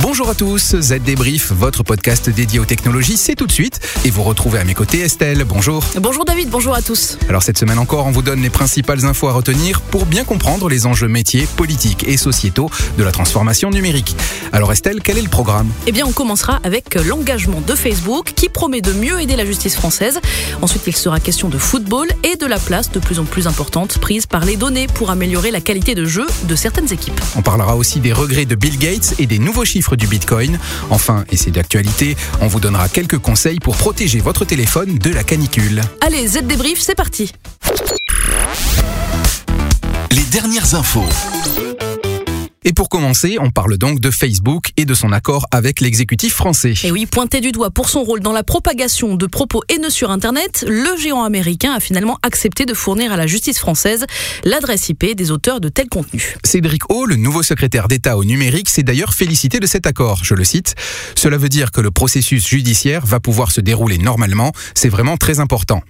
[0.00, 3.80] Bonjour à tous, Z Débrief, votre podcast dédié aux technologies, c'est tout de suite.
[4.04, 5.82] Et vous retrouvez à mes côtés Estelle, bonjour.
[6.00, 7.18] Bonjour David, bonjour à tous.
[7.28, 10.68] Alors cette semaine encore, on vous donne les principales infos à retenir pour bien comprendre
[10.68, 14.14] les enjeux métiers, politiques et sociétaux de la transformation numérique.
[14.52, 15.68] Alors Estelle, quel est le programme?
[15.88, 19.74] Eh bien on commencera avec l'engagement de Facebook qui promet de mieux aider la justice
[19.74, 20.20] française.
[20.62, 23.98] Ensuite il sera question de football et de la place de plus en plus importante
[23.98, 27.20] prise par les données pour améliorer la qualité de jeu de certaines équipes.
[27.34, 30.58] On parlera aussi des regrets de Bill Gates et des nouveaux chiffres du Bitcoin.
[30.90, 35.24] Enfin, et c'est d'actualité, on vous donnera quelques conseils pour protéger votre téléphone de la
[35.24, 35.82] canicule.
[36.00, 37.32] Allez, Z débrief, c'est parti.
[40.10, 41.04] Les dernières infos.
[42.64, 46.74] Et pour commencer, on parle donc de Facebook et de son accord avec l'exécutif français.
[46.82, 50.10] Et oui, pointé du doigt pour son rôle dans la propagation de propos haineux sur
[50.10, 54.06] Internet, le géant américain a finalement accepté de fournir à la justice française
[54.44, 56.34] l'adresse IP des auteurs de tels contenus.
[56.44, 60.24] Cédric O, le nouveau secrétaire d'État au numérique, s'est d'ailleurs félicité de cet accord.
[60.24, 60.74] Je le cite.
[61.14, 64.52] Cela veut dire que le processus judiciaire va pouvoir se dérouler normalement.
[64.74, 65.82] C'est vraiment très important.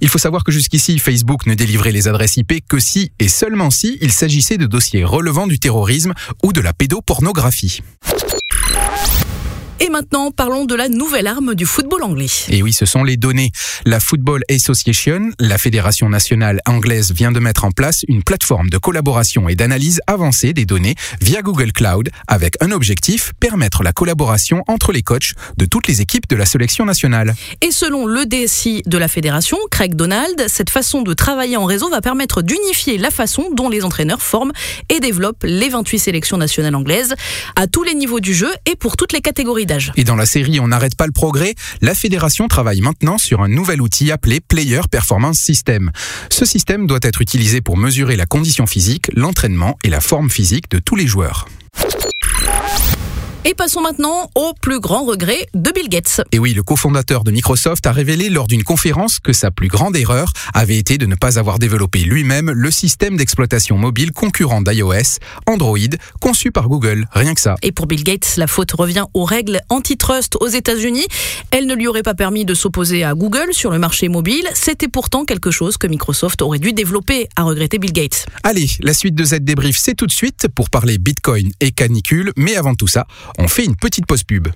[0.00, 3.70] Il faut savoir que jusqu'ici, Facebook ne délivrait les adresses IP que si et seulement
[3.70, 7.82] si il s'agissait de dossiers relevant du terrorisme ou de la pédopornographie.
[9.80, 12.26] Et maintenant, parlons de la nouvelle arme du football anglais.
[12.48, 13.52] Et oui, ce sont les données.
[13.86, 18.78] La Football Association, la fédération nationale anglaise, vient de mettre en place une plateforme de
[18.78, 24.64] collaboration et d'analyse avancée des données via Google Cloud avec un objectif, permettre la collaboration
[24.66, 27.36] entre les coachs de toutes les équipes de la sélection nationale.
[27.60, 31.88] Et selon le DSI de la fédération, Craig Donald, cette façon de travailler en réseau
[31.88, 34.52] va permettre d'unifier la façon dont les entraîneurs forment
[34.88, 37.14] et développent les 28 sélections nationales anglaises
[37.54, 40.60] à tous les niveaux du jeu et pour toutes les catégories Et dans la série
[40.60, 44.80] On n'arrête pas le progrès, la fédération travaille maintenant sur un nouvel outil appelé Player
[44.90, 45.90] Performance System.
[46.30, 50.70] Ce système doit être utilisé pour mesurer la condition physique, l'entraînement et la forme physique
[50.70, 51.46] de tous les joueurs.
[53.50, 56.20] Et passons maintenant au plus grand regret de Bill Gates.
[56.32, 59.96] Et oui, le cofondateur de Microsoft a révélé lors d'une conférence que sa plus grande
[59.96, 65.18] erreur avait été de ne pas avoir développé lui-même le système d'exploitation mobile concurrent d'iOS,
[65.46, 65.78] Android,
[66.20, 67.08] conçu par Google.
[67.12, 67.54] Rien que ça.
[67.62, 71.06] Et pour Bill Gates, la faute revient aux règles antitrust aux États-Unis.
[71.50, 74.46] Elle ne lui aurait pas permis de s'opposer à Google sur le marché mobile.
[74.52, 78.26] C'était pourtant quelque chose que Microsoft aurait dû développer, a regretté Bill Gates.
[78.42, 82.34] Allez, la suite de Z débrief, c'est tout de suite pour parler Bitcoin et canicule.
[82.36, 83.06] Mais avant tout ça,
[83.38, 84.48] on fait une petite pause pub.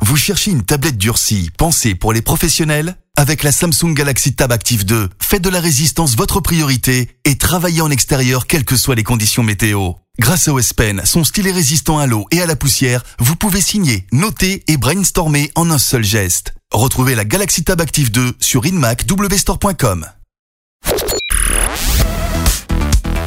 [0.00, 2.96] Vous cherchez une tablette durcie pensée pour les professionnels?
[3.16, 7.80] Avec la Samsung Galaxy Tab Active 2, faites de la résistance votre priorité et travaillez
[7.80, 9.92] en extérieur quelles que soient les conditions météo.
[10.20, 13.60] Grâce au S Pen, son stylet résistant à l'eau et à la poussière, vous pouvez
[13.60, 16.54] signer, noter et brainstormer en un seul geste.
[16.72, 20.06] Retrouvez la Galaxy Tab Active 2 sur inmacwstore.com.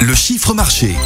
[0.00, 0.96] Le chiffre marché.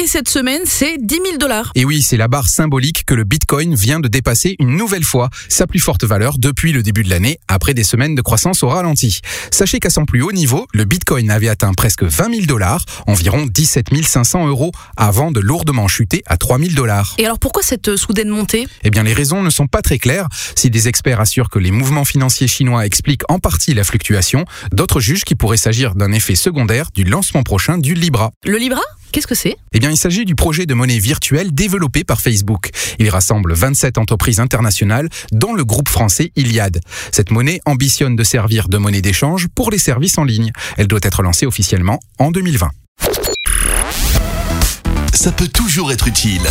[0.00, 1.72] Et cette semaine, c'est 10 000 dollars.
[1.74, 5.28] Et oui, c'est la barre symbolique que le Bitcoin vient de dépasser une nouvelle fois
[5.50, 8.68] sa plus forte valeur depuis le début de l'année, après des semaines de croissance au
[8.68, 9.20] ralenti.
[9.50, 13.44] Sachez qu'à son plus haut niveau, le Bitcoin avait atteint presque 20 000 dollars, environ
[13.44, 17.14] 17 500 euros, avant de lourdement chuter à 3 000 dollars.
[17.18, 18.66] Et alors pourquoi cette soudaine montée?
[18.84, 20.28] Eh bien, les raisons ne sont pas très claires.
[20.56, 25.00] Si des experts assurent que les mouvements financiers chinois expliquent en partie la fluctuation, d'autres
[25.00, 28.30] jugent qu'il pourrait s'agir d'un effet secondaire du lancement prochain du Libra.
[28.46, 28.80] Le Libra?
[29.12, 29.56] Qu'est-ce que c'est?
[29.72, 32.70] Eh bien, il s'agit du projet de monnaie virtuelle développé par Facebook.
[32.98, 36.80] Il rassemble 27 entreprises internationales, dont le groupe français Iliad.
[37.12, 40.52] Cette monnaie ambitionne de servir de monnaie d'échange pour les services en ligne.
[40.76, 42.70] Elle doit être lancée officiellement en 2020.
[45.12, 46.42] Ça peut toujours être utile.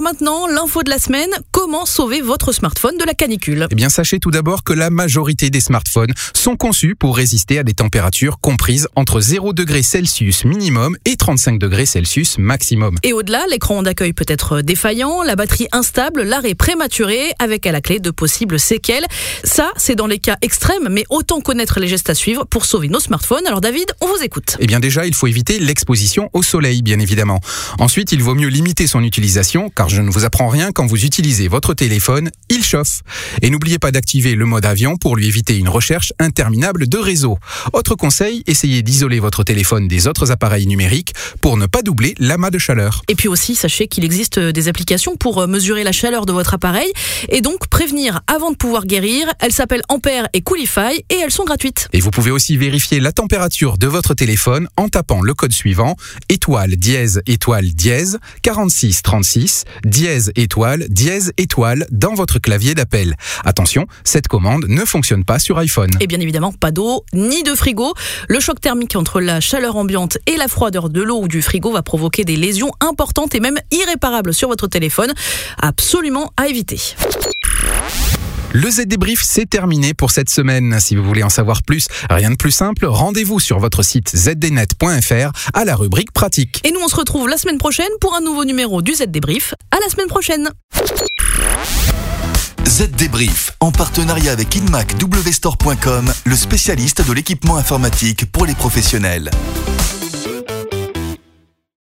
[0.00, 3.66] Alors maintenant, l'info de la semaine, comment sauver votre smartphone de la canicule?
[3.70, 7.64] Eh bien, sachez tout d'abord que la majorité des smartphones sont conçus pour résister à
[7.64, 12.96] des températures comprises entre 0 degrés Celsius minimum et 35 degrés Celsius maximum.
[13.02, 17.82] Et au-delà, l'écran d'accueil peut être défaillant, la batterie instable, l'arrêt prématuré, avec à la
[17.82, 19.04] clé de possibles séquelles.
[19.44, 22.88] Ça, c'est dans les cas extrêmes, mais autant connaître les gestes à suivre pour sauver
[22.88, 23.46] nos smartphones.
[23.46, 24.56] Alors David, on vous écoute.
[24.60, 27.40] Eh bien déjà, il faut éviter l'exposition au soleil, bien évidemment.
[27.78, 31.04] Ensuite, il vaut mieux limiter son utilisation, car je ne vous apprends rien, quand vous
[31.04, 33.02] utilisez votre téléphone, il chauffe.
[33.42, 37.38] Et n'oubliez pas d'activer le mode avion pour lui éviter une recherche interminable de réseau.
[37.72, 42.50] Autre conseil, essayez d'isoler votre téléphone des autres appareils numériques pour ne pas doubler l'amas
[42.50, 43.02] de chaleur.
[43.08, 46.92] Et puis aussi, sachez qu'il existe des applications pour mesurer la chaleur de votre appareil
[47.28, 49.26] et donc prévenir avant de pouvoir guérir.
[49.40, 51.88] Elles s'appellent Ampère et Coolify et elles sont gratuites.
[51.92, 55.96] Et vous pouvez aussi vérifier la température de votre téléphone en tapant le code suivant
[56.28, 63.16] étoile dièse étoile dièse 46 36 dièse étoile dièse étoile dans votre clavier d'appel.
[63.44, 65.90] Attention, cette commande ne fonctionne pas sur iPhone.
[66.00, 67.94] Et bien évidemment, pas d'eau ni de frigo.
[68.28, 71.72] Le choc thermique entre la chaleur ambiante et la froideur de l'eau ou du frigo
[71.72, 75.12] va provoquer des lésions importantes et même irréparables sur votre téléphone.
[75.58, 76.80] Absolument à éviter.
[78.52, 80.80] Le Z débrief, c'est terminé pour cette semaine.
[80.80, 85.30] Si vous voulez en savoir plus, rien de plus simple, rendez-vous sur votre site zdnet.fr
[85.54, 86.60] à la rubrique pratique.
[86.64, 89.54] Et nous, on se retrouve la semaine prochaine pour un nouveau numéro du Z débrief.
[89.70, 90.50] À la semaine prochaine.
[92.66, 99.30] Z Débrief, en partenariat avec InmacWstore.com, le spécialiste de l'équipement informatique pour les professionnels.